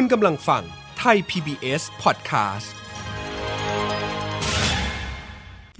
[0.00, 0.62] คุณกำลังฟัง
[0.98, 2.68] ไทย PBS Podcast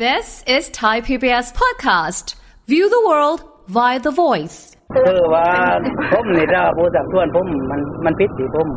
[0.04, 2.26] This is Thai PBS Podcast.
[2.72, 3.40] View the world
[3.76, 4.58] via the voice.
[4.94, 5.48] คือว่า
[6.12, 8.68] ผมนี่ถ้าผู้สักส่วนผมมันมันพิษที่ผม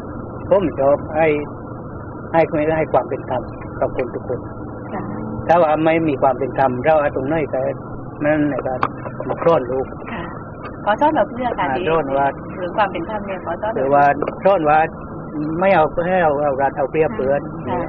[0.50, 1.28] ผมชอบให้
[2.34, 3.42] ให้คุยให้ความเป็นธรรม
[3.80, 4.40] กับคนทุกคน
[5.48, 7.60] ถ้าว่าไม่มีความเป็นธรรมเราเอาตรงไหนก็
[8.26, 8.74] นั่นแหละก็
[9.30, 10.24] มาคลอนลูกค่ะ
[10.86, 14.04] ขอต้อนรับเรื่องค่ะอ่าดีโทษว่าหรือความเป็นธรรมเนี่ยขอต้อนหรัรืบอว่า
[14.42, 14.80] คลอนว่า
[15.60, 17.82] ไม่เอาให้เอาเอาการเอาเปรียบเปือนค่ะ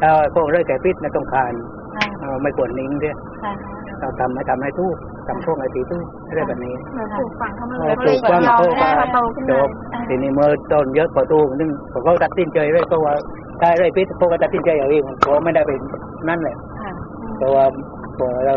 [0.00, 1.52] ถ้าพวกเรื่องแก่พิษไม่ต้องการ
[1.96, 3.52] ค่ะเอ่อไม่ควรนิ่งด้วยค่ะ
[4.00, 4.96] เราทำให้ทำให้ทุก
[5.28, 6.74] ทำพวกไอ้ตีทุกอะไรแบบนี้
[7.14, 9.68] ปลูกฝังเข้ามาเอเลอยปลูกความเราโตได้มามาโตขึ้นจมาบ
[10.08, 13.14] ทีนี้เมื่อต้นเยอะกว่าตู้นึงพอเขาตัดสินใจไว้ก็ว่า
[13.60, 15.80] ได้ไรพิษพวกก็ตัดสินใจอย่างเองเพราะไม่ได้เป็น
[16.28, 16.92] นั่นแหละค่ะ
[17.36, 17.64] เพราะว่า
[18.18, 18.54] พอเรา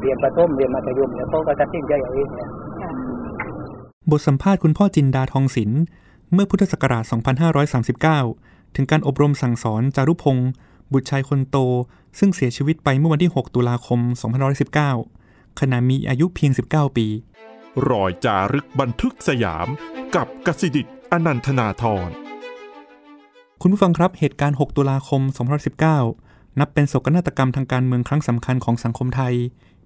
[0.00, 2.48] เรียนประถมเรียนมัธยมเนี่ยพวกก็ตัดสินใจอย่างเองเนี่ย
[2.80, 2.90] ค่ะ
[4.10, 5.82] บทสัมภาษณ์คุณพ่อจินดาทองศิลป์
[6.34, 7.04] เมื่อพุทธศักราช
[7.90, 10.50] 2539 ถึงการอบรมสั่งสอนจารุพงศ์
[10.92, 11.56] บุตรชายคนโต
[12.18, 14.00] ซึ่งเสียชีวิตไปเมื่อวันที่ 6 ตุลาคม
[14.78, 17.06] 2519 ขณะมีอายุเพียง 19 ปี
[17.90, 19.66] รอยจารึกบันทึกสยาม
[20.14, 22.10] กับกสิดิตอนันทนาธร
[23.60, 25.22] คุณผู้ฟังครับเหตุการณ์ 6 ตุลาคม
[25.90, 29.34] 2019 นับเป็นโศกนาฏกรรมทางการเมืองครั้งสำคัญของสังคมไทย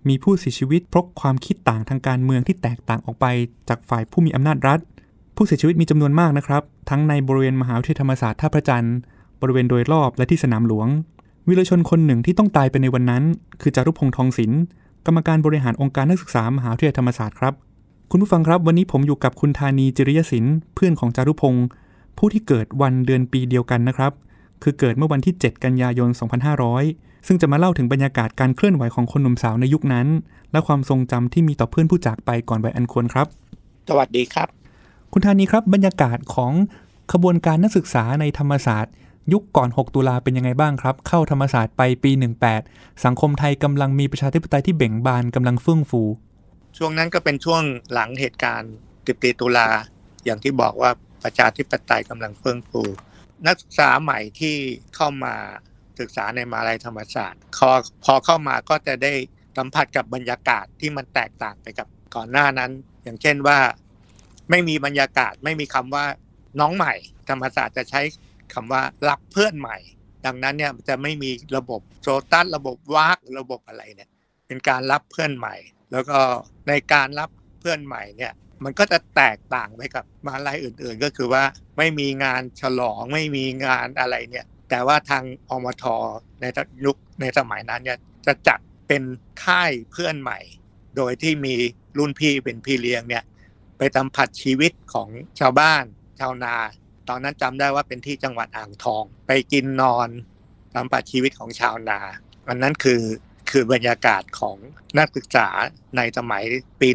[0.08, 3.26] มีผู้เสียชีวิตเพราะความคิดต่างทางการเมืองที่แตกต่างออกไป
[3.68, 4.80] จากฝ่ายผู้มีอำนาจรัฐ
[5.36, 8.96] ผู้เสียชีวิตมีจำนวนมากนะครับ ทั้งในบริเวณมหาวิทยาลัยธรรมศาสตร์ท่าพระจันทร์
[9.40, 10.88] บริเวณโดยรอบและที่สนามหลวง
[11.48, 13.22] วิรชนคนหนึ่งที่ต้องตายไปในวันนั้น
[13.60, 14.60] คือจารุพงษ์ทองศิลป์
[15.06, 17.54] กรรมการบริหารองค์การนักศึกษามหาวิทยาลัยธรรมศาสตร์ครับ
[18.10, 21.66] คุณผู้ฟังครับ วันนี้ผมอยู่กับคุณธานีจิริยศิลป์เพื่อนของจารุพงศ์
[22.18, 24.12] ผู้ที่เกิดวันเดือนปีเดียวกันนะครับ
[24.62, 26.08] คือเกิดเมื่อวันที่ 7 กันยายน
[26.68, 30.06] 2500 ซึ่งจะมาเล่าถึงบรรยากาศการเคลื่อนไหวของคนหนุ่มสาวในยุคนั้น
[30.52, 33.26] และความทรงจำที่มีต่อเพื่อนผู้จากไปก่อนวัยอันควรครับ
[33.88, 34.48] สวัสดีครับ
[35.12, 36.52] คุณธานีครับบรรยากาศของ
[37.12, 38.92] ขบวนการนักศึกษาในธรรมศาสตร์
[39.32, 42.10] ยุคก่อน 6 ตุลาเป็นยังไงบ้างครับ เข้าธรรมศาสตร์ไปปี
[42.56, 46.02] 18 สังคมไทยกำลังมีประชาธิปไตยที่เบ่งบานกำลังเฟื่องฟู
[46.78, 47.62] ช่วงนั้นก็เป็นช่วง
[47.92, 48.72] หลังเหตุการณ์
[49.06, 49.68] 14ตุลา
[50.24, 50.90] อย่างที่บอกว่า
[51.24, 52.82] ประชาธิปไตยกำลังเฟื่องฟู
[53.46, 54.56] นักศึกษาใหม่ที่
[54.94, 55.34] เข้ามา
[56.00, 57.70] ศึกษาในมหาลัยธรรมศาสตร์พอ
[58.04, 59.12] พอเข้ามาก็จะได้
[59.56, 62.70] สัมผัสกับบรรยากาศที่มันแตกต่างไปกับก่อนหน้านั้น
[63.02, 63.58] อย่างเช่นว่า
[64.50, 66.04] ไม่มีบรรยากาศไม่มีคำว่า
[66.60, 66.94] น้องใหม่
[67.28, 68.00] ธรรมศาสตร์จะใช้
[68.54, 69.76] คำว่ารับเพื่อนใหม่
[70.26, 74.10] ดังนั้นเนี่ยจะไม่มีระบบโซตัสระบบวากระบบอะไรเนี่ย
[74.46, 75.54] เป็นการรับเพื่อนใหม่
[75.92, 76.18] แล้วก็
[76.68, 77.30] ในการรับ
[77.60, 78.32] เพื่อนใหม่เนี่ย
[78.64, 81.42] มันก็จะแตกต่างไปกับมาลัยอื่น ๆ ก็คือว่า
[81.78, 85.84] ไม่มีงานฉลองไม่มีงานอะไรเนี่ย แต่ว่าทางอมท
[86.40, 86.44] ใน
[86.84, 88.58] ยุคในสมัยนั้นเนี่ยจะจัด
[88.88, 89.02] เป็น
[89.44, 90.38] ค่ายเพื่อนใหม่
[90.96, 91.54] โดยที่มี
[91.98, 93.24] รุ่นพี่เป็นพี่เลี้ยงเนี่ย
[93.78, 95.08] ไปสัมผัสชีวิตของ
[95.40, 95.84] ชาวบ้าน
[96.20, 96.54] ชาวนา
[97.08, 100.08] ตอนนั้นจำได้ว่าเป็นที่จังหวัดอ่างทอง ไปกินนอน
[100.74, 102.00] สัมผัสชีวิตของชาวนา
[102.48, 103.02] อันนั้นคือ
[103.50, 104.56] คือบรรยากาศของ
[104.98, 105.48] นักศึกษา
[105.96, 106.42] ในสมัย
[106.80, 106.88] ปี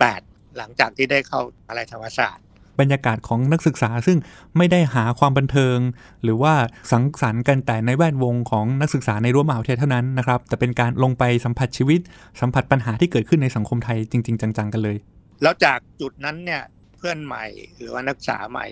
[0.00, 2.44] 18 หลังจากที่ได้เข้าอะไรธรรมศาสตร์
[2.80, 4.18] บรรยากาศของนักศึกษาซึ่ง
[4.56, 5.78] ไม่ได้หาความบันเทิง
[6.22, 6.54] หรือว่า
[6.92, 12.00] สังสรรค์กันแต่ในแวดวงของนักศึกษาในรั้วมหาวิทยาลัยเท่านั้นนะครับ แต่เป็นการลงไปสัมผัสชีวิต
[12.40, 14.96] สัมผัสปัญหาที่เกิดขึ้นในสังคมไทยจริง ๆ จังๆกันเลย
[15.44, 16.62] แล้วจากจุดนั้นเนี่ย
[16.96, 17.44] เพื่อนใหม่
[17.76, 18.66] หรือว่านักศึกษาใหม่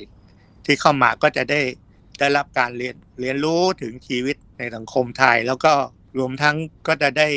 [0.64, 1.60] ที่เข้ามาก็จะได้
[2.18, 5.72] ได้รับการเรียนเรียนรู้ถึงชีวิตในสังคมไทย แล้วก็
[6.18, 6.56] รวมทั้ง
[6.88, 7.28] ก็จะได้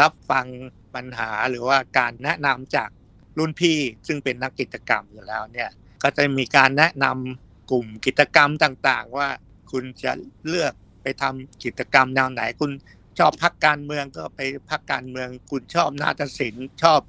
[0.00, 0.46] รับฟัง
[0.94, 2.90] ปัญหาหรือว่าการแนะนำจาก
[3.38, 5.70] รุ่นพี่ซึ่งเป็นนักกิจกรรมอยู่แล้วเนี่ย
[6.02, 9.28] ก็จะมีการแนะนำกลุ่มกิจกรรมต่างๆ ว่า
[9.70, 10.12] คุณจะ
[10.48, 12.70] เลือกไปทำกิจกรรมแนวไหน คุณ
[13.18, 17.00] ชอบพักการเมืองก็ไปพักการเมือง คุณชอบนาฏศิลป์ชอบ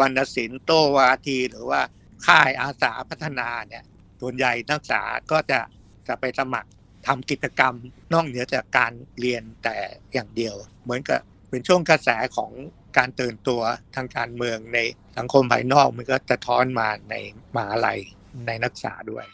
[0.00, 1.80] วรรณศิลป์โตวาที หรือว่า
[2.26, 3.84] ค่ายอาสาพัฒนาเนี่ย
[4.20, 5.60] ส่วนใหญ่นักศึกษาก็จะ
[6.08, 6.70] จะไปสมัคร
[7.06, 7.74] ทำกิจกรรม
[8.12, 9.76] นอกเหนือจากการเรียนแต่
[10.12, 10.54] อย่างเดียว
[10.84, 12.52] เหมือนกับเป็นช่วงกระแสของ
[12.98, 13.62] การตื่นตัว
[13.96, 14.78] ทางการเมืองใน
[15.16, 17.14] สังคมภายนอกมันก็จะท้อนมาใน
[17.54, 18.00] มหาลัย
[18.46, 19.24] ในนักศึกษาด้วย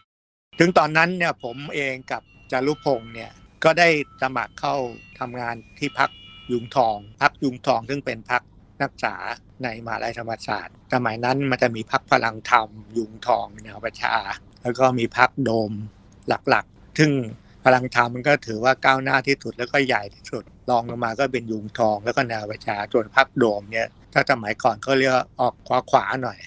[0.58, 3.32] ถึงตอนนั้นเนี่ยผมเองกับจารุพงศ์เนี่ย
[3.64, 3.88] ก็ได้
[4.22, 4.76] สมัครเข้า
[5.18, 6.10] ทำงานที่พัก
[6.52, 8.42] ยุงทอง พักยุงทองซึ่งเป็นพัก
[8.82, 9.16] นักศึกษา
[9.64, 14.14] ในมหาลัยธรรมศาสตร์ สมัยนั้นมันจะมีพักพลังธรรม ยุงทองแนวประชา
[14.62, 15.72] แล้วก็มีพักโดม
[16.28, 17.10] หลักๆ ซึ่ง
[17.64, 26.38] พลังธรรมมันก็ถือว่าก้าวหน้าที่สุดแล้วก็ใหญ่ที่สุดรองลงมาก็เป็นยุงทอง แล้วก็แนวประชาส่วนพักโดมเนี่ยถ้าสมัยก่อนเขาเรียกออกขวาขวาๆหน่อย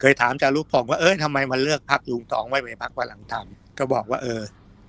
[0.00, 3.46] เคยถามจารุพงศ์ว่าเอ้ยทำไมมันเลือกพักยุงทองไม่เป็นพักพลังธรรม
[3.78, 4.40] ก็บอกว่าเออ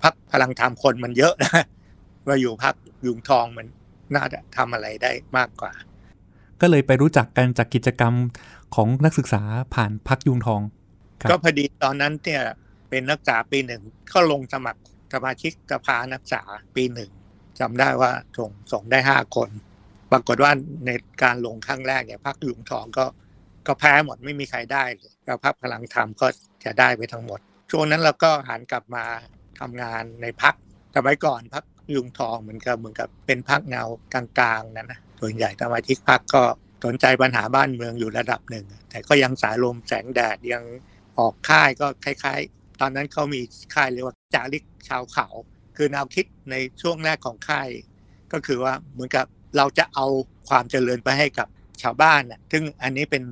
[0.02, 1.62] พักพลังธรรมคนมันเยอะนะ
[2.26, 2.74] ว่าอยู่พัก
[3.06, 3.66] ยุงทองมัน
[4.16, 5.72] น่าจะทำอะไรได้มากกว่า
[6.60, 8.14] ก็เลยไปรู้จักกันจากกิจกรรม
[8.74, 9.42] ของนักศึกษา
[9.74, 10.60] ผ่านพักยุงทอง
[11.30, 12.42] ก็พอดีตอนนั้นเนี่ย
[12.90, 13.82] เป็นนักศึกษาปีหนึ่ง
[14.12, 14.80] ก็ลงสมัคร
[15.12, 16.42] สมาชิกสภานักศึกษา
[16.76, 17.10] ปีหนึ่ง
[17.60, 19.50] จำได้ว่าส่งส่งได้ห้าคน
[20.12, 20.52] ปรากฏว่า
[20.86, 20.90] ใน
[21.22, 23.06] การลงครั้งแรกเนี่ยพรรคยุงทองก็
[23.66, 26.26] ก็แพ้หมดไม่มีใครได้เลยแล้วพรรคพลังธรรมก็
[26.64, 27.40] จะได้ไปทั้งหมด
[27.70, 29.04] ช่วงนั้นเราก็หันกลับมา
[29.60, 30.54] ทำงานในพรรค
[30.94, 31.64] สมัยก่อนพรรค
[31.94, 33.84] ยุงทองเหมือนกับเหมือนกับเป็นพรรคเงา
[34.14, 36.42] กลางๆนั่นนะ ส่วนใหญ่สมาชิกพรรคก็
[36.84, 40.64] สนใจปัญหาบ้านเมืองอยู่ระดับหนึ่ง แต่ก็ยังสายลมแสงแดดยัง
[41.18, 43.40] ออกค่ายก็คล้ายๆ ตอนนั้นเขามี
[43.74, 45.26] ค่ายเรียกว่าจาริกชาวเขา
[45.76, 47.68] คือแนวคิดในช่วงแรกของค่าย
[48.32, 49.26] ก็คือว่าเหมือนกับ
[49.56, 50.06] เราจะเอา
[50.48, 51.48] ความเจริญไปให้กับ
[51.82, 53.22] ชาวบ้านน่ะซึ่งอันนี้เป็น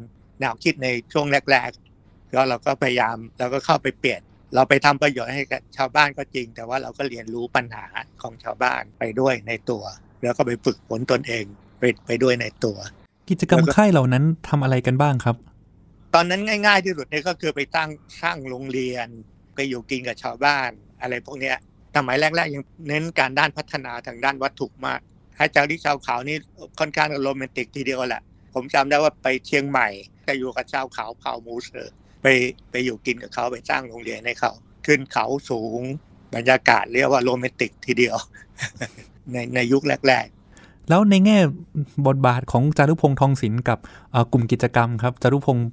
[0.40, 4.20] แนวคิดในช่วงแรกๆก็เราก็พยายามเราก็เข้าไปเปลี่ยน
[4.54, 7.84] เราไปทำประโยชน์ให้กับชาวบ้านก็จริง แต่ว่าเราก็เรียนรู้ปัญหา
[8.22, 9.84] ของชาวบ้านไปด้วยในตัว
[10.22, 11.44] แล้วก็ไปฝึกฝนตนเอง
[11.78, 12.76] ไปไปด้วยในตัว
[13.30, 15.36] กิจกรรมค่ายเหล่านั้นทำอะไรกันบ้างครับ
[16.14, 17.90] ตอนนั้นง่าย ๆ ที่สุดเนี่ยก็คือไปตั้ง
[18.22, 19.08] สร้างโรงเรียน
[19.54, 20.70] ไปอยู่กินกับชาวบ้าน
[21.00, 21.56] อะไรพวกเนี้ย
[21.96, 25.00] สมัยแรกๆยังเน้นการด้านพัฒนาทางด้านวัตถุมาก
[25.36, 26.36] ให้เจ้าที่ชาวเขานี่
[26.80, 28.22] ค่อนข้างโรแมนติกทีเดียวแหละ
[28.54, 29.88] ผมจำได้ว่าไปเชียงใหม่
[30.26, 32.26] จะอยู่กับชาวเขาเผ่ามูเซอร์ไป
[32.70, 34.52] ไปอยู่กินกับเขาไปสร้างโรงเรียนให้เขา
[34.86, 35.82] ขึ้นเขาสูง
[36.34, 38.16] บรรยากาศเรียกว่าโรแมนติกทีเดียว
[39.32, 40.35] ในในยุคแรกๆ
[40.88, 41.38] แล้วในแง่
[42.06, 43.78] บทบาทของจารุพงษ์ทองสินธุ์กับ
[44.32, 45.66] กลุ่มกิจกรรมครับจารุพงษ์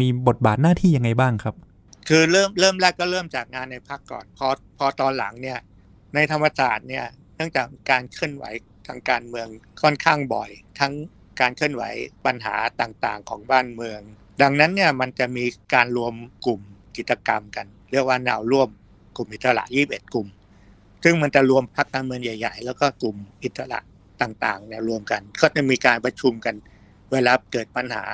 [0.00, 1.54] มีบทบาทหน้าที่ยังไงบ้างครับ
[2.08, 4.48] คือเริ่มเริ่มแรกก็เริ่มจากงานในพรรคก่อน พอ
[4.78, 5.58] พอตอนหลังเนี่ย
[6.14, 7.06] ในธรรมศาสตร์เนี่ย
[7.36, 8.44] เนื่องจากการเคลื่อนไหว
[8.86, 9.48] ทางการเมือง
[9.82, 10.50] ค่อนข้างบ่อย
[10.80, 10.92] ทั้ง
[11.40, 11.82] การเคลื่อนไหว
[12.26, 14.00] ปัญหาต่างๆ ของบ้านเมือง
[14.42, 15.44] ดังนั้นเนี่ยมันจะมี
[15.74, 16.14] การรวม
[16.46, 16.60] กลุ่ม
[16.96, 18.68] กิจกรรมกัน เรียกว่าแนวร่วม
[19.16, 20.28] กลุ่มอิสระ 21 กลุ่ม
[21.04, 23.80] ซึ่งมันจะรวมพรรคการเมืองใหญ่ ๆ แล้วก็กลุ่มอิสระ
[24.22, 26.54] ต่างๆเนี่ยรวมกัน ก็จะมีการประชุมกัน
[27.12, 28.04] เวลาเกิดปัญหา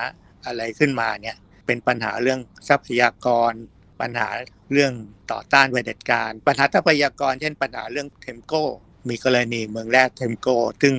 [0.46, 3.52] อะไรขึ้นมาเนี่ยเป็นปัญหาเรื่องทรัพยากร
[4.00, 4.28] ปัญหา
[4.72, 4.92] เรื่อง
[5.32, 8.64] ต่อต้านเผด็จการ ปัญหาทรัพยากร เช่นปัญหาเรื่องเทมโก้
[9.08, 10.94] มีกรณีเหมืองแร่เทมโก้ ซึ่ง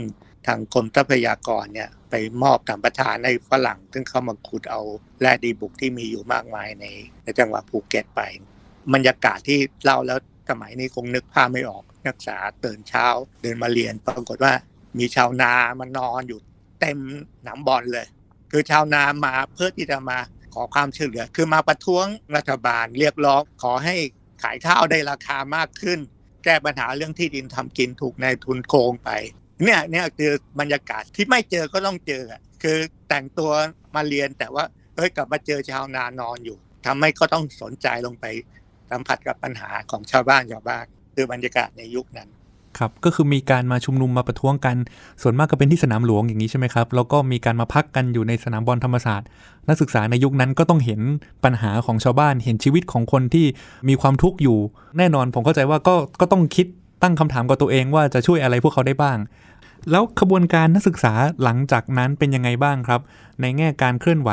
[0.48, 2.14] ทางกรมทรัพยากรเนี่ยไป
[2.44, 4.82] มอบสัมปทานให้ฝรั่ง ซึ่งเข้ามาขุดเอา
[5.22, 6.86] แร่ดีบุกที่มีอยู่มากมายใน
[7.24, 8.22] ในจังหวัดภูเก็ตไป
[8.94, 10.20] บรรยากาศที่เล่าแล้ว
[10.50, 13.06] สมัยนี้คงนึกภาพไม่ออกนักศึกษาตื่นเช้า
[13.42, 14.54] เดินมาเรียนปรากฏว่า
[15.00, 16.40] มีชาวนามานอนอยู่
[16.82, 17.00] เต็ม
[17.44, 18.08] สนามบอลเลย
[18.52, 20.18] คือชาวนามาเพื่อที่จะมา
[20.54, 22.06] ขอความช่วยเหลือ คือมาประท้วง
[22.36, 23.96] รัฐบาลเรียกร้องขอให้
[24.44, 26.00] ขายข้าวได้ราคามากขึ้น
[26.44, 29.10] แก้ปัญหาเรื่องที่ดินทำกินถูกนายทุนโกงไป
[29.64, 32.24] เนี่ยเนี่ยคือบรรยากาศที่ไม่เจอก็ต้องเจอ
[32.64, 32.78] คือ
[33.10, 33.52] แต่งตัว
[33.96, 34.64] มาเรียนแต่ว่า
[34.96, 38.26] เฮ้ยกลับมาเจอชาวนานอนอยู่ทำให้ก็ต้องสนใจลงไป
[38.92, 40.86] สัมผัสกับปัญหาของชาวบ้านชาวบ้าน
[41.16, 42.30] คือบรรยากาศในยุคนั้น
[42.80, 44.76] ครับก็คือมีการมาชุมนุมมาประท้วงกัน
[45.22, 49.28] ส่วนมากก็เป็นที่สนามหลวงอย่างนี้ใช่ไหมครับแล้วก็มีการมาพักกันอยู่ในสนามบอลธรรมศาสตร์
[49.68, 51.02] นักศึกษาในยุคนั้นก็ต้องเห็น
[51.44, 53.46] ปัญหาของชาวบ้าน เห็นชีวิตของคนที่
[53.88, 54.58] มีความทุกข์อยู่
[54.98, 56.68] แน่นอนผมเข้าใจว่าก็ก็ต้องคิด
[57.04, 59.18] ตั้งคำถามกับตัวเองว่าจะช่วยอะไรพวกเขาได้บ้าง
[59.92, 63.02] แล้วขบวนการนักศึกษาหลังจากนั้นเป็นยังไงบ้างครับ
[63.42, 64.30] ในแง่การเคลื่อนไหว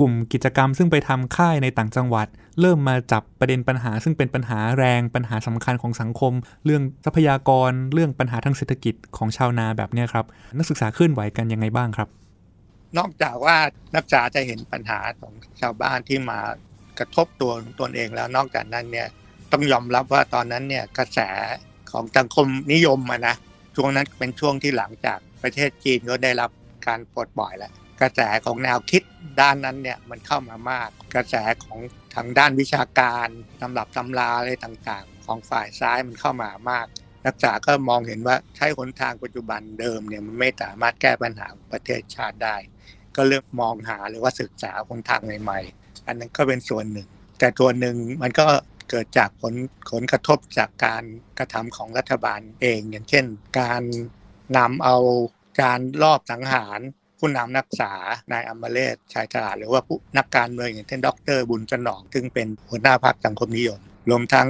[0.00, 2.26] กลุ่มกิจกรรมซึ่งไปทำค่ายในต่างจังหวัด
[2.60, 6.32] เริ่มมาจับประเด็นปัญหา ซึ่งเป็นปัญหาแรงปัญหาสำคัญของสังคม
[6.64, 10.24] เรื่องทรัพยากร เรื่องปัญหาทางเศรษฐกิจของชาวนาแบบนี้ครับ
[10.58, 12.08] นักศึกษาเคลื่อนไหวกันยังไงบ้างครับ
[12.98, 13.56] นอกจากว่า
[13.94, 16.38] นักศึกษาจะเห็นปัญหาของชาวบ้านที่มา
[16.98, 19.08] กระทบตัวตนเองแล้วนอกจากนั้นเนี่ย
[19.52, 21.18] ต้องยอมรับว่าตอนนั้นเนี่ยกระแส
[21.92, 23.34] ของสังคมนิยมอะนะ
[23.76, 26.50] ช่วงนั้นเป็นช่วงที่หลังจากประเทศจีนก็ได้รับ
[26.86, 29.02] การปลดปล่อยแล้ว กระแสของแนวคิด
[29.40, 31.78] ด้านนั้นเนี่ยมันเข้ามามาก กระแสของ
[32.14, 33.28] ทางด้านวิชาการ
[33.60, 36.86] ตำรับตำราอะไรต่างๆ ของฝ่ายซ้ายมันเข้ามามาก
[37.24, 42.56] นักศึกษาก็มองเห็นว่าใช้หนทางปัจจุบันเดิมเนี่ยมันไม่สามารถแก้ปัญหาประเทศชาติได้
[43.16, 48.46] ก็เริ่มมองหาหรือว่าศึกษาหนทางใหม่ๆ อันนั้นก็เป็นส่วนหนึ่ง แต่ตัวหนึ่งมันก็
[48.90, 49.54] เกิดจากผล
[49.90, 51.04] ผลกระทบจากการ
[51.38, 53.24] กระทำของรัฐบาลเอง อย่างเช่น
[53.60, 53.82] การ
[54.58, 54.96] นำเอา
[55.62, 56.80] การลอบสังหาร
[57.20, 57.92] ผู้นำนักศึกษา
[58.32, 64.48] นายอมเรศชายฉลาดหรือว่าผู้นักการเมืองอย่างเช่นดร บุญจนอง ซึ่งเป็นหัวหน้าพรรคสังคมนิยม รวมทั้ง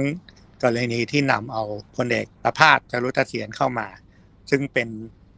[0.63, 1.63] กรณีที่นำเอา
[1.95, 3.87] พลเอกประภาสจารุตเสียนเข้ามา
[4.49, 4.87] ซึ่งเป็น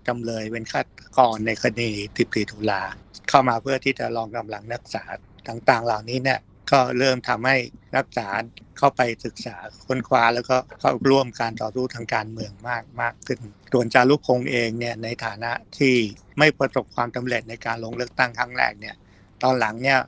[0.07, 0.87] จำเลยเป็นฆาต
[1.17, 1.89] กรในคดี
[2.23, 2.81] 14 ตุลา
[3.29, 5.03] เข้ามาเพื่อที่จะลองกำลังนักศึกษา
[5.47, 6.39] ต่างๆ เหล่านี้เนี่ย
[6.71, 7.57] ก็เริ่มทำให้
[7.95, 8.29] นักศึกษา
[8.77, 9.55] เข้าไปศึกษา
[9.87, 13.39] ค้นคว้าแล้วก็เข้าร่วมการต่อสู้ทางการเมืองมากมากขึ้น
[13.73, 15.95] ส่วนจารุพงษ์เองเนี่ยในฐานะที่
[16.39, 18.95] ไม่ประสบความสำเร็จในการลงเลือกตั้งครั้งแรกเนี่ย
[19.43, 19.99] ตอนหลังเนี่ย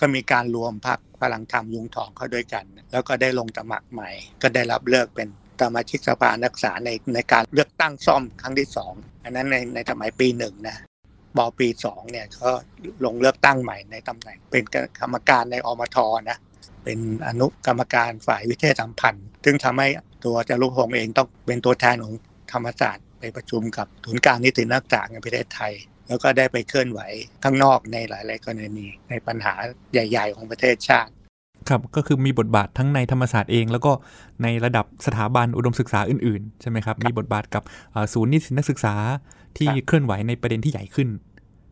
[0.00, 4.10] ก็มีการรวมพรรคพลังธรรมยุงทองเข้าด้วยกัน แล้วก็ได้ลงสมัครใหม่
[4.42, 5.28] ก็ได้รับเลือกเป็น
[5.60, 8.92] สมาชิกสภานักศึกษาในในการเลือกตั้งซ่อมครั้งที่สอง
[9.24, 10.76] อันนั้นในในสมัยปีหนึ่งนะ
[11.38, 12.50] บปีสองเนี่ยก็
[13.04, 14.62] ลงเลือกตั้งใหม่ในตำแหน่ง เป็น
[15.00, 15.96] กรรมการในอมท
[16.30, 16.38] นะ
[16.84, 19.88] เป็นอนุกรรมการฝ่ายวิเทศสัมพันธ์ ซึ่งทำให้
[20.24, 22.14] ตัวจารุพงษ์เองต้องเป็นตัวแทนของ
[22.52, 25.72] ธรรมศาสตร์ไปประชุมกับศูนย์กลางนิตินักศึกษาในประเทศไทย
[26.08, 27.00] แล้วก็ได้ไปเคลื่อนไหว
[27.42, 29.54] ข้างนอกในหลาย ๆ กรณีในปัญหา
[29.92, 31.12] ใหญ่ ๆ ของประเทศชาติ
[31.68, 33.92] ครับก็คือมีบทบาททั้งในธรรมศาสตร์เอง แล้วก็
[34.42, 37.62] ในระดับสถาบันอุดมศึกษาอื่น ๆ ใช่ไหมครับ มีบทบาทกับ
[38.12, 38.94] ศูนย์นิสิตนักศึกษา
[39.58, 41.08] ที่ครับเคลื่อนไหวในประเด็นที่ใหญ่ขึ้น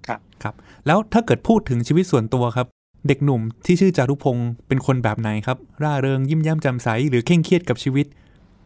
[0.06, 0.54] ครับครับ
[0.86, 2.66] แล้วถ้าเกิดพูดถึงชีวิตส่วนตัวครับ
[3.08, 8.06] เด็กหนุ่มที่ชื่อจารุพงศ์เป็นคนแบบไหนครับ ร่าเริงยิ้มแย้มแจ่มใสหรือเคร่งเครียดกับชีวิต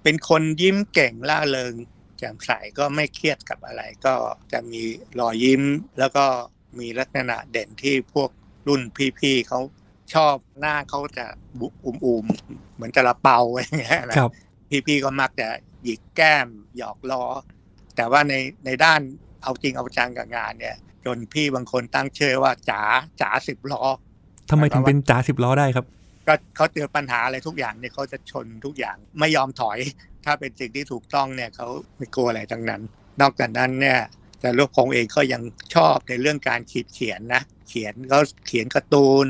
[0.03, 1.75] เป็นคนยิ้มเก่งล่าเริง
[2.19, 4.15] แจ่มใสก็ไม่เครียดกับอะไร ก็
[4.53, 4.83] จะมี
[5.21, 5.63] รอยยิ้ม
[5.99, 6.25] แล้วก็
[6.79, 8.31] มีลักษณะเด่นที่พวก
[8.69, 8.83] รุ่น
[9.21, 9.61] พี่ๆเขา
[10.15, 11.27] ชอบหน้าเขาจะ
[11.59, 14.33] บุอุ้มๆเหมือนจะละเปาอย่างเงี้ยนะครับ
[14.87, 15.49] พี่ๆก็มักจะ
[15.85, 17.25] หยิกแก้มหยอกล้อ
[17.97, 18.35] แต่ว่าใน
[18.67, 19.01] ในด้าน
[19.43, 22.83] เอาจริงเอาจังกับงานเนี่ย จนพี่บางคนตั้งชื่อว่าจ๋า
[23.21, 23.83] จ๋าสิบล้อ
[24.51, 25.87] ทำไมถึงเป็นจ่าสิบล้อได้ครับ
[26.27, 29.79] ก็เขาเจอปัญหาอะไรทุกอย่างเนี่ยเขาจะชนทุกอย่างไม่ยอมถอย
[30.25, 32.83] ถ้าเป็นสิ่งที่ถูกต้องเนี่ยเขาไม่กลัวอะไรทั้งนั้น
[33.21, 33.99] นอกจากนั้นเนี่ย
[34.41, 35.43] แต่ลูกพงษ์เองก็ยัง
[35.75, 39.27] ชอบในเรื่องการขีดเขียนนะ เขียนเขาเขียนการ์ตูน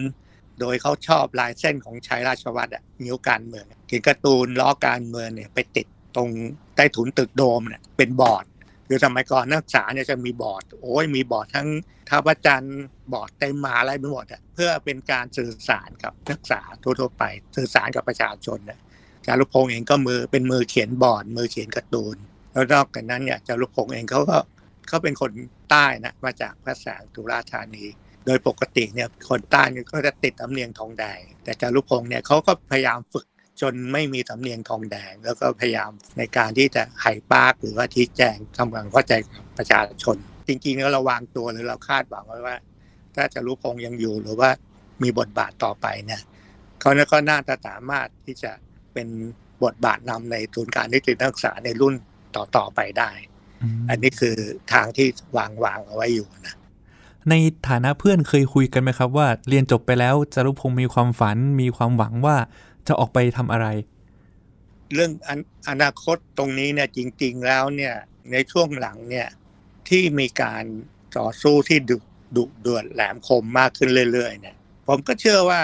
[0.61, 6.28] โดยเขาชอบลายเส้นของชัยราชวัตรอะนิ้วการเมืองเขียนการ์ตูนล้อการเมืองเนี่ยไปติดตรง
[6.76, 8.45] ใต้ถุนตึกโดมเนี่ยเป็นบอร์ด
[8.94, 11.68] คือสมัยก่อนนักศึกษาเนี่ยจะมีบอร์ด โอ้ยมีบอร์ดทั้ง
[12.08, 12.82] ท่าพระจันทร์
[13.12, 17.25] บอร์ดเต็มมาอะไรไปหมดอะเพื่อเป็นการสื่อสารกับนักศึกษาทั่วๆไป
[17.56, 18.80] สื่อสารกับประชาชนนะ
[19.26, 22.16] จารุพงษ์เองก็มือเป็นมือเขียนบอร์ด มือเขียนการ์ตูน
[22.52, 24.38] แล้วนอกจากนั้นเนี่ยจารุพงษ์เองเขาก็
[24.88, 25.30] เขาเป็นคน
[25.70, 27.84] ใต้นะมาจากพระแสงสุราธานี
[28.26, 33.26] โดยปกติเนี่ยคนใต้เนี่ยก็จะติดสำเนียงทองแดงแต่จารุพงษ์เนี่ยเขาก็พยายามฝึก
[33.62, 40.16] จนไม่มีสำเนียงทองแดง แล้วก็พยายามในการที่จะไขปากหรือว่าชี้แจงทำความเข้าใจกับประชาชน
[40.49, 42.57] จริงๆแล้วเราวางตัวหรือเราคาดหวังไว้ว่า
[43.14, 44.50] ถ้าจารุพงษ์ยังอยู่หรือว่า
[45.02, 46.21] มีบทบาทต่อไปเนี่ย
[46.81, 48.52] เขาเนี่ยก็น่าจะสามารถที่จะ
[48.92, 49.09] เป็น
[49.64, 51.95] บทบาทนำในศูนย์การนิตินักศึกษาในรุ่น
[52.37, 53.11] ต่อๆไปได้
[53.90, 54.37] อันนี้คือ
[54.73, 56.54] ทางที่วางวางเอาไว้อยู่นะ
[57.30, 57.34] ใน
[57.68, 62.36] ฐานะเพื่อนเคยคุยกันไหมครับว่า เรียนจบไปแล้วจารุพงศ์มีความฝัน มีความหวังว่า
[62.86, 63.66] จะออกไปทำอะไร
[64.94, 67.94] เรื่องอนอนาคตตรงนี้เนี่ยจริง ๆ แล้วเนี่ย
[68.32, 69.28] ในช่วงหลังเนี่ย
[69.88, 70.64] ที่มีการ
[71.18, 71.96] ต่อสู้ที่ดุ
[72.36, 75.62] ดุเดือดแหลมคมมากขึ้นเรื่อยๆเนี่ยผมก็เชื่อว่า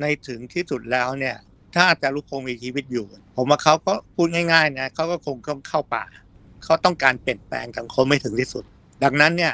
[0.00, 1.36] ในถึงที่สุดแล้วเนี่ย
[1.74, 6.04] ถ้าจารุพงศ์มีชีวิตอยู่ ผมว่าเขาก็พูดง่ายๆนะเขาก็คงต้องเข้าป่า
[6.64, 8.64] เขาต้องการเปลี่ยนแปลงสังคมไม่ถึงที่สุด
[9.04, 9.52] ดังนั้นเนี่ย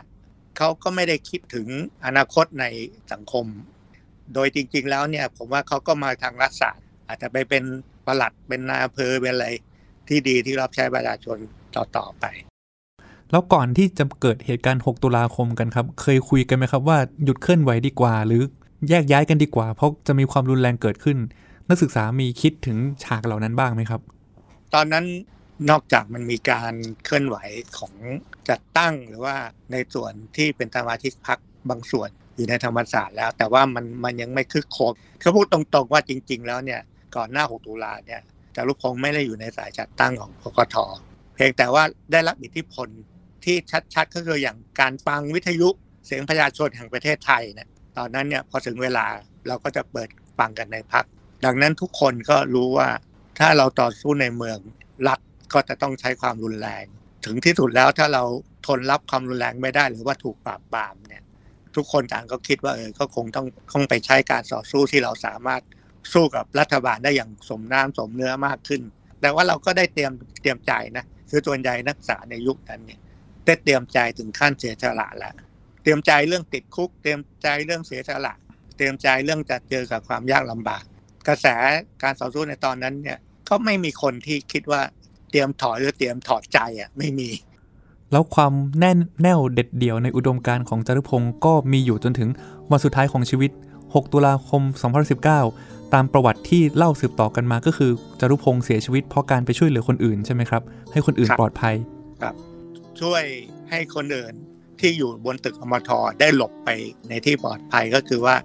[0.56, 1.68] เขาก็ไม่ได้คิดถึง
[2.06, 2.64] อนาคตใน
[3.12, 3.46] สังคม
[4.34, 7.62] โดยจริง ๆ แล้วเนี่ยผมว่าเขาก็มาทางรัฐศาสตร์ อาจจะไปเป็น
[8.06, 9.48] ปลัดเป็นนายอำเภอเป็นอะไร
[10.08, 11.38] ที่ดีที่รับใช้ประชาชน
[11.76, 12.24] ต่อๆไป
[13.30, 18.42] แล้วก่อนที่จะเกิดเหตุการณ์ 6 ตุลาคมกันครับ เคยคุยกันไหมครับว่าหยุดเคลื่อนไหวดีกว่า หรือ
[18.88, 21.18] แยกย้ายกันดีกว่า เพราะจะมีความรุนแรงเกิดขึ้น
[21.68, 24.00] นักศึกษามีคิดถึงฉากเหล่านั้นบ้างไหมครับ
[24.74, 25.04] ตอนนั้น
[25.70, 27.36] นอกจากมันมีการเคลื่อนไหว
[27.78, 27.94] ของ
[28.50, 29.36] จัดตั้งหรือว่า
[29.72, 31.38] ในส่วนที่เป็นสมาชิกพรรค
[31.70, 36.80] บางส่วนอยู่ในธรรมศาสตร์แล้ว แต่ว่ามันมันยังไม่คึกโครมเขาพูดตรงๆว่าจริง ๆ แล้วเนี่ย
[37.16, 38.20] ก่อนหน้า 6 ตุลาเนี่ย
[38.56, 40.76] จารุพงศ์ไม่ได้อยู่ในสายจัดตั้งของกกท
[41.34, 42.88] เพียงแต่ว่าได้รับอิทธิพล
[43.44, 43.56] ที่
[43.94, 45.68] ชัดๆก็คืออย่างการฟังวิทยุ
[46.06, 49.06] เสียงประชาชนแห่งประเทศไทยเนี่ยตอนนั้นเนี่ยพอถึงเวลา
[49.48, 50.08] เราก็จะเปิด
[50.38, 51.04] ฟังกันในพัก
[51.44, 52.88] ดังนั้นทุกคนก็รู้ว่า
[53.38, 54.58] ถ้าเราต่อสู้ในเมือง
[55.08, 55.20] รัฐ
[55.52, 56.84] ก็จะต้องใช้ความรุนแรง
[57.24, 58.24] ถึงที่สุดแล้วถ้าเรา
[58.66, 61.22] ทนรับความรุนแรงไม่ได้ หรือว่าถูกปราบปรามเนี่ย
[61.76, 65.62] ทุกคนต่างก็คิดว่าเออก็คงต้องต้องไปใช้การต่อสู้ที่เราสามารถ
[66.12, 68.82] สู้กับรัฐบาลได้อย่างสมน้ำสมเนื้อมากขึ้น
[69.20, 70.12] แต่ว่าเราก็ได้เตรียม
[70.42, 73.00] เตรียมใจนะคือตัวนใหญ่นักศึกษาในยุคนั้นเนี่ย
[73.46, 75.34] ได้เตรียมใจถึงขั้นเสียสละแล้ว
[75.82, 78.34] เตรียมใจเรื่องติดคุก เตรียมใจเรื่องเสียสละ
[78.76, 80.84] เตรียมใจเรื่องจะเจอกับความยากลำบาก
[81.28, 81.46] กระแส
[82.02, 84.82] การต่อสู้ในตอนนั้นเนี่ยก็ไม่มีคนที่คิดว่า
[85.36, 87.30] รียมถอยหรือเตรียมถอดใจอะไม่มี
[88.12, 92.28] แล้วความแน่นแน่วเด็ดเดี่ยวในอุดมการณ์ของจารุพงศ์ก็มีอยู่จนถึง
[92.70, 93.50] วันสุดท้ายของชีวิต
[93.82, 94.62] 6 ตุลาคม
[95.26, 97.90] 2019 ตามประวัติที่เล่าสืบต่อกันมาก็คือ
[98.20, 100.62] จารุพงศ์เสียชีวิตเพราะการไปช่วยเหลือคนอื่นใช่ไหมครับ
[100.92, 101.74] ให้คนอื่นครับปลอดภัย
[102.22, 102.34] ครับ
[103.00, 103.22] ช่วย
[103.70, 104.34] ให้คนอื่น
[104.80, 105.90] ที่อยู่บนตึกอมท
[106.20, 106.68] ได้หลบไป
[107.08, 108.36] ในที่ปลอดภัยก็คือว่า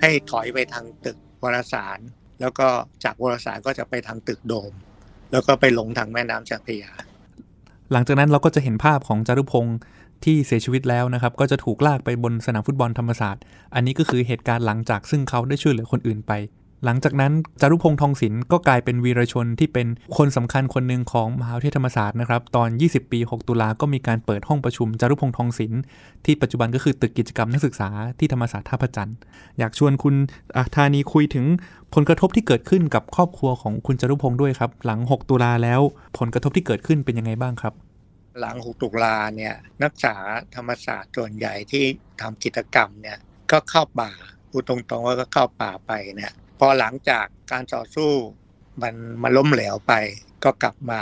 [0.00, 1.98] ให้ถอยไปทางตึกวารสาร
[2.40, 2.66] แล้วก็
[3.04, 4.72] จากวารสารก็จะไปทางตึกโดม
[5.32, 6.90] แล้วก็ไปลงทางแม่น้ำเจ้าพระยา
[7.92, 9.76] หลังจากนั้นเราก็จะเห็นภาพของจารุพงศ์
[10.24, 13.42] ที่เสียชีวิตแล้วนะครับ ก็จะถูกลากไปบนสนามฟุตบอลธรรมศาสตร์
[13.74, 16.32] อันนี้ก็คือเหตุการณ์หลังจากซึ่งเขาได้ช่วยเหลือคนอื่นไป
[16.84, 25.80] หลังจากนั้นจารุพงษ์ทองศิลป์ก็กลายเป็นวีรชนที่เป็นคนสำคัญคนหนึ่งของมหาวิทยาลัยธรรมศาสตร์นะครับ ตอน 20 ปี 6 ตุลาก็มีการเปิดห้องประชุมจารุพงษ์ทองศิลป์
[26.24, 29.16] ที่ปัจจุบันก็คือตึกกิจกรรมนักศึกษาที่ธรรมศาสตร์ท่าพระจันทร์
[29.58, 30.14] อยากชวนคุณ
[30.56, 31.44] อะธานีคุยถึง
[31.94, 35.80] ผลกระทบที่เกิดขึ้นกับครอบครัวของคุณจารุพงษ์ด้วยครับ หลัง 6 ตุลาแล้ว
[36.18, 37.74] ผลกระทบที่เกิดขึ้นเป็นยังไงบ้างครับ
[38.40, 40.16] หลัง 6 ตุลาเนี่ยนักศึกษา
[40.54, 41.84] ธรรมศาสตร์ส่วนใหญ่ที่
[42.20, 43.18] ทำกิจกรรมเนี่ย
[43.50, 44.12] ก็เข้าป่า
[44.50, 48.10] พูดตรงๆว่าก็เข้าป่าไปเนี่ย พอหลังจากการต่อสู้
[48.82, 49.92] มันมาล้มเหลวไป
[50.44, 51.00] ก็กลับมา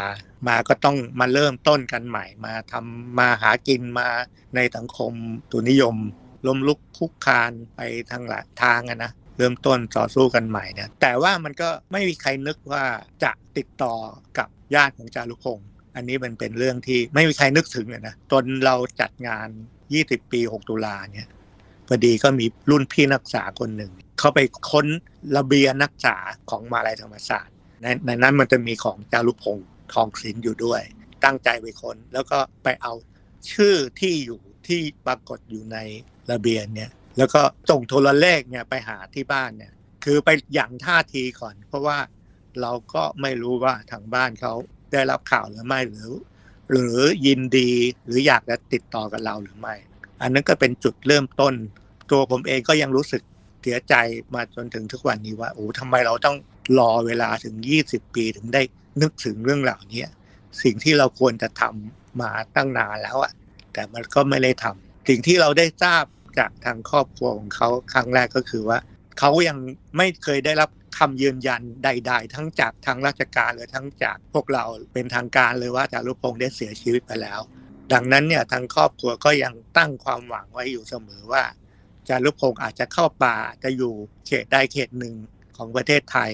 [0.49, 4.09] มาก็ต้องมาเริ่มต้นกันใหม่มาทำมาหากินมา
[4.57, 5.13] ในสังคม
[5.51, 5.97] ตุนิยม
[6.47, 12.85] ล้มลุกคุกคานไปทางหลายทางอะนะเริ่มต้นต่อสู้กันใหม่เนี่ยแต่ว่ามันก็ไม่มีใครนึกว่า
[13.25, 13.95] จะติดต่อ
[14.39, 19.49] กับญาติของจารุพงศ์อันนี้มันเป็นเรื่องที่ไม่มีใครนึกถึงเลยนะจนเราจัดงาน
[19.89, 21.29] 20 ปี 6 ตุลาเนี่ย
[21.89, 24.41] พอดีก็มีรุ่นพี่นักศึกษาคนหนึ่งเขาไป
[24.71, 24.87] ค้น
[25.37, 26.17] ระเบียงนักศึกษา
[26.51, 30.83] ของมาลัยธรรมศาสตร์ในในนั้นมันจะมีของจารุพงศ์ทองศิลป์อยู่ด้วย
[31.25, 32.93] ตั้งใจไปค้นแล้วก็ไปเอา
[33.53, 35.79] ชื่อที่อยู่ที่ปรากฏอยู่ใน
[36.31, 39.73] ระเบียงเนี่ยแล้วก็ส่งโทรเลขเนี่ยไปหาที่บ้านเนี่ย
[40.05, 41.99] คือไปหยั่งท่าทีก่อน เพราะว่า
[42.61, 44.55] เราก็ไม่รู้ว่าทางบ้านเขา
[44.93, 46.11] ได้รับข่าวหรือไม่หรือ
[46.71, 47.71] หรือยินดี
[48.05, 49.75] หรืออยากจะติดต่อกับเราหรือไม่
[50.23, 51.55] อันนั้นก็เป็นจุดเริ่มต้น
[52.11, 53.23] ตัวผมเองก็ยังรู้สึก
[53.63, 53.95] เสียใจ
[54.35, 56.37] มาจนถึงทุกวันนี้ว่าโอ้ทำไมเราต้อง
[56.79, 58.63] รอเวลาถึง 20 ปีถึงได้
[59.03, 60.05] นึกถึงเรื่องเหล่านี้
[60.63, 63.33] สิ่งที่เราควรจะทำมาตั้งนานแล้วอะ
[63.73, 66.05] แต่มันก็ไม่ได้ทำสิ่งที่เราได้ทราบ
[66.39, 68.79] จากทางครอบครัวของเขาครั้งแรกก็คือว่า
[69.19, 69.59] เขายัง
[69.97, 77.41] ไม่เคยได้รับคำยืนยันใด ๆ ทั้งจากทางราชการหรือทั้งจากพวกเราเป็นทางการเลยว่าจารุพงศ์ได้เสียชีวิตไปแล้ว
[77.93, 81.45] ดังนั้นเนี่ยทางครอบครัวก็ยังตั้งความหวังไว้อยู่เสมอว่า
[82.09, 83.93] จารุพงศ์อาจจะเข้าป่าจะอยู่
[84.27, 85.15] เขตใดเขตหนึ่ง
[85.57, 86.31] ของประเทศไทย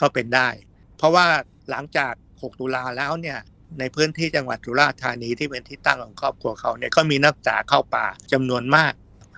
[0.00, 0.48] ก็เป็นได้
[0.96, 1.26] เพราะว่า
[1.70, 3.38] หลังจาก 6 ตุลาแล้วเนี่ย
[3.78, 8.92] ในพื้นที่จังหวัดสุราษฎร์ธานีที่เป็นที่ตั้งของครอบครัวเขาเนี่ยก็มีนักศึกษาเข้าป่าจำนวนมาก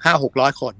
[0.04, 0.74] 5 600 คน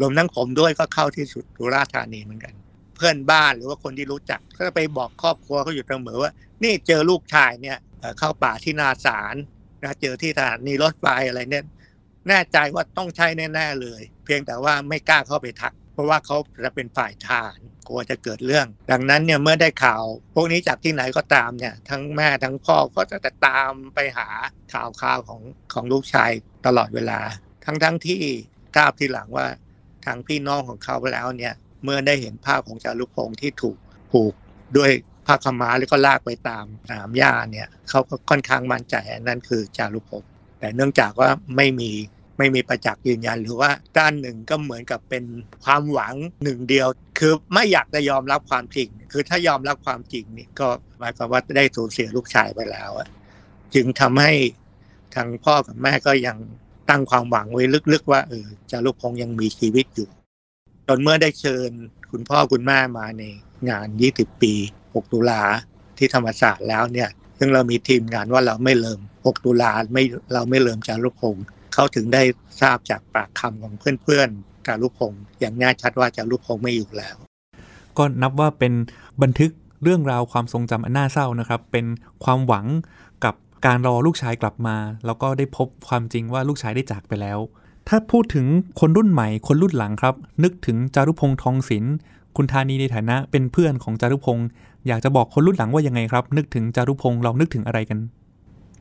[0.00, 1.24] รวมทั้งผมด้วยก็เข้าที่
[1.56, 2.54] สุราษฎร์ธานีเหมือนกัน
[2.96, 7.78] เพื่อนบ้านหรือว่าคนที่รู้จักก็ไปบอกครอบครัวเขาอยู่เสมอว่า นี่เจอลูกชายเนี่ย
[8.18, 9.34] เข้าป่าที่นาสาร
[9.84, 11.64] นะเจอที่สถานีรถไฟอะไรเนี่ย
[12.28, 24.28] แน่ใจว่าต้องใช่แน่ๆเลย เพียงแต่ว่าไม่กล้าเข้าไปทัก เพราะว่าเขาจะเป็นฝ่ายทารกลัวจะเกิดเรื่อง ดังนั้นเนี่ยเมื่อได้ข่าว พวกนี้จากที่ไหนก็ตามเนี่ย ทั้งแม่ทั้งพ่อก็จะตามไปหา
[24.72, 25.40] ข่าวข่าวของ
[25.74, 26.30] ของลูกชาย
[26.66, 27.20] ตลอดเวลา
[27.64, 28.22] ทั้งทั้งที่
[28.76, 29.46] ทราบทีหลังว่า
[30.04, 33.76] ทางพี่น้องของเขาแล้วเนี่ยเมื่อได้เห็นภาพของจารุพงศ์ที่ถูก
[34.12, 34.34] ผูก
[34.76, 34.90] ด้วย
[35.32, 41.90] ผ้าขม้าแล้วก็ลากไปตามสนามหญ้าเนี่ยเขาก็ค่อนข้างมั่นใจนั่นคือจารุพงศ์แต่เนื่องจากว่าไม่มี
[42.38, 45.24] ไม่มีประจักษ์ยืนยันหรือว่าด้านหนึ่งก็เหมือนกับเป็น
[45.64, 46.14] ความหวัง
[46.44, 50.68] หนึ่งเดียว คือไม่อยากจะยอมรับความจริง คือถ้ายอมรับความจริงนี่ก็
[50.98, 52.90] หมายความว่าได้สูญเสียลูกชายไปแล้ว
[53.74, 54.32] จึงทำให้
[55.14, 56.36] ทางพ่อกับแม่ก็ยัง
[56.90, 60.08] ตั้งความหวังไว้ลึกๆว่าเออจารุพงศ์ยังมีชีวิตอยู่
[60.88, 61.70] ตอนเมื่อได้เชิญ
[62.10, 63.24] คุณพ่อคุณแม่มาใน
[63.70, 64.54] งาน 20 ปี
[64.94, 65.42] 6 ตุลา
[65.98, 72.22] ที่ธรรมศาสตร์แล้วเนี่ย ซึ่งเรามีทีมงานว่าเราไม่เลิม 6 ตุลาไม่เราไม่เลิมจารุพงศ์เขาถึงได้
[72.60, 77.16] ทราบจากปากคำของเพื่อนๆจารุพงศ์อย่างแน่ชัดว่าจารุพงศ์ไม่อยู่แล้ว
[77.98, 78.72] ก็นับว่าเป็น
[79.22, 79.50] บันทึก
[79.82, 81.86] เรื่องราวความทรงจำอันน่าเศร้านะครับ เป็น
[82.24, 82.66] ความหวัง
[83.24, 83.34] กับ
[83.66, 84.76] การรอลูกชายกลับมา
[85.06, 87.38] แล้วก็ได้พบความจริงว่าลูกชายได้จากไปแล้ว
[87.88, 88.46] ถ้าพูดถึง
[88.80, 91.94] คนรุ่นใหม่ คนรุ่นหลังครับ นึกถึงจารุพงษ์ทองศิลป์
[92.36, 94.46] คุณธานีในฐานะเป็นเพื่อนของจารุพงษ์
[94.88, 97.98] อยากจะบอกคนรุ่นหลังว่ายังไงครับ นึกถึงจารุพงษ์เรานึกถึงอะไรกัน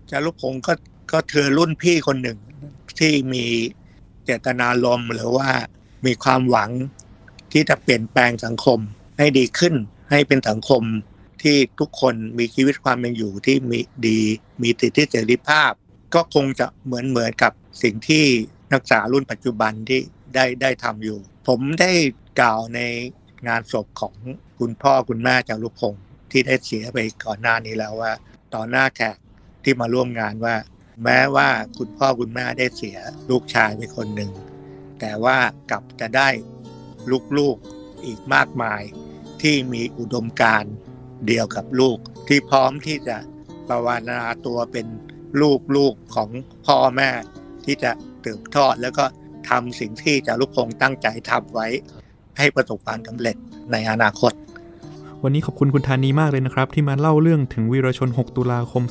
[0.09, 0.73] จารุพงศ์ก็
[1.11, 2.37] ก็เธอรุ่นพี่คนหนึ่ง
[2.99, 3.45] ที่มี
[4.25, 5.49] เจตนารมหรือว่า
[6.05, 6.69] มีความหวัง
[7.51, 8.79] ที่จะเปลี่ยนแปลงสังคม
[9.17, 9.73] ให้ดีขึ้น
[10.11, 10.83] ให้เป็นสังคม
[11.41, 14.19] ที่ทุกคนมีชีวิตความเป็นอยู่ที่มีดี
[14.61, 15.71] มีสิทธิเสรีภาพ
[16.13, 17.51] ก็คงจะเหมือนเหมือนกับ
[17.83, 18.25] สิ่งที่
[18.71, 19.99] นักศึกษารุ่นปัจจุบันที่
[20.35, 21.91] ได้ได้ทำอยู่ ผมได้
[22.39, 22.79] กล่าวใน
[23.47, 24.15] งานศพของ
[24.65, 28.11] คุณพ่อคุณแม่จารุพงศ์ที่ได้เสียไปก่อนหน้านี้แล้วว่า
[28.53, 29.17] ต่อหน้าแขก
[29.63, 30.55] ที่มาร่วมงานว่า
[31.03, 32.97] แม้ว่าคุณพ่อคุณแม่ได้เสีย
[33.29, 34.31] ลูกชายไปคนหนึ่ง
[34.99, 35.37] แต่ว่า
[35.71, 36.29] กลับจะได้
[37.37, 38.81] ลูกๆอีกมากมาย
[39.41, 40.73] ที่มีอุดมการณ์
[41.27, 41.97] เดียวกับลูก
[42.27, 43.17] ที่พร้อมที่จะ
[43.67, 44.87] ประวานาตัวเป็น
[45.75, 46.29] ลูกๆของ
[46.65, 47.09] พ่อแม่
[47.65, 47.91] ที่จะ
[48.23, 49.05] สืบทอดแล้วก็
[49.49, 51.67] ทำสิ่งที่จารุพงศ์ตั้งใจทำไว้
[52.37, 53.35] ให้ประสบความสำเร็จ
[53.71, 54.33] ในอนาคต
[55.23, 58.83] วันนี้ขอบคุณคุณธานีมากเลยนะครับ ที่มาเล่าเรื่องถึงวีรชน 6 ตุลาคม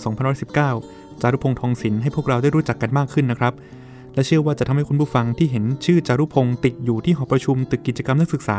[0.56, 3.52] 2519 จารุพงษ์ทองศิลป์ให้พวกเราได้รู้จักกันมากขึ้นนะครับ
[4.14, 8.58] และเชื่อว่าจะทำให้คุณผู้ฟังที่เห็นชื่อจารุพงศ์ติดอยู่ที่หอประชุมตึกกิจกรรมนักศึกษา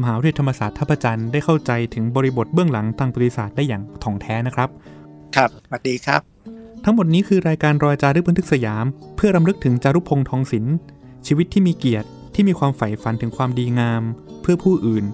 [0.00, 4.68] มหาวิทยาลัยธรรมศาสตร์ท่าประจันทร์ได้เข้าใจถึงบริบทเบื้องหลังทางประวัติศาสตร์ได้อย่างถ่องแท้นะครับ
[5.36, 6.20] ครับสวัสดีครับ
[6.84, 8.84] ทั้งหมดนี้คือรายการรอยจารึกบันทึกสยาม
[9.16, 10.74] เพื่อรำลึกถึงจารุพงษ์ทองศิลป์
[11.26, 14.02] ชีวิตที่มีเกียรติที่มีความใฝ่ฝันถึงความดีงาม
[14.42, 15.04] เพื่อผู้อื่น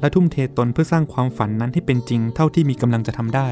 [0.00, 3.48] และทุ่มเทตนเพื่อสร้างความฝันนั้นให้เป็นจริงเท่าที่มีกำลังจะทำได้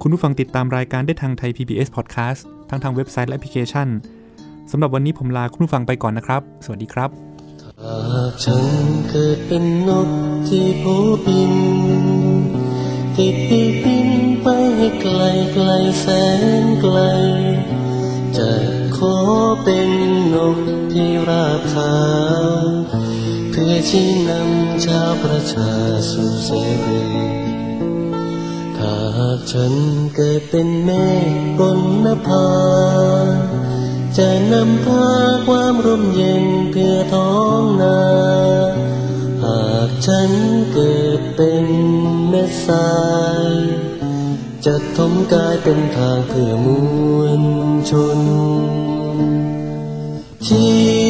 [0.00, 3.88] คุณผู้ฟังติดตามรายการได้ทางไทย PBS Podcast ทั้งทางเว็บไซต์และแอปพลิเคชัน
[4.70, 7.10] สำหรับวันนี้ผมลาคุณผู้ฟังไปก่อนนะครับ สวัสดีครับ
[7.84, 8.66] หากฉัน
[9.10, 10.08] เกิดเป็นนก
[10.48, 10.84] ที่โผ
[11.26, 11.54] บิน
[13.16, 14.08] ติดปีกบิน
[14.42, 15.20] ไปให้ไกล
[15.52, 15.68] ไกล
[16.00, 16.06] แส
[16.62, 16.96] นไกล
[18.36, 18.50] จะ
[18.96, 19.14] ขอ
[19.62, 19.90] เป็น
[20.34, 20.58] นก
[20.92, 21.94] ที่ราบขา
[22.44, 22.56] ว
[23.50, 25.70] เพื่อชี้นำ ชาประชา
[26.10, 26.50] สู่เส
[26.86, 27.02] รี
[28.76, 29.72] ถ้าหากฉัน
[30.14, 30.90] เกิดเป็นเม
[31.32, 32.48] ฆบนนภา
[34.16, 35.08] จะนำพา
[35.46, 38.00] ความร่มเย็นเพื่อท้องนา
[39.44, 40.30] หากฉัน
[40.72, 41.66] เกิดเป็น
[42.28, 42.90] เม็ดทรา
[43.44, 43.50] ย
[44.64, 46.66] จะทมกายเป็นทางเพื่อม
[47.18, 47.42] วล
[47.90, 48.20] ชน
[50.46, 51.09] ชี